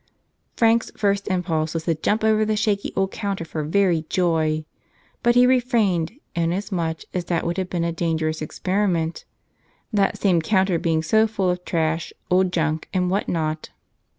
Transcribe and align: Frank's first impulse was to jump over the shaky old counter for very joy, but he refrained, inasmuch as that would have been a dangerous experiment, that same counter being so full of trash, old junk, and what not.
Frank's 0.57 0.89
first 0.97 1.27
impulse 1.27 1.75
was 1.75 1.83
to 1.83 1.93
jump 1.93 2.23
over 2.23 2.43
the 2.43 2.55
shaky 2.55 2.91
old 2.95 3.11
counter 3.11 3.45
for 3.45 3.63
very 3.63 4.03
joy, 4.09 4.65
but 5.21 5.35
he 5.35 5.45
refrained, 5.45 6.13
inasmuch 6.35 7.01
as 7.13 7.25
that 7.25 7.45
would 7.45 7.57
have 7.57 7.69
been 7.69 7.83
a 7.83 7.91
dangerous 7.91 8.41
experiment, 8.41 9.25
that 9.93 10.17
same 10.17 10.41
counter 10.41 10.79
being 10.79 11.03
so 11.03 11.27
full 11.27 11.51
of 11.51 11.63
trash, 11.65 12.11
old 12.31 12.51
junk, 12.51 12.89
and 12.91 13.11
what 13.11 13.29
not. 13.29 13.69